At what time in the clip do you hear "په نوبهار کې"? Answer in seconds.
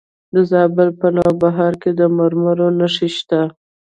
0.99-1.91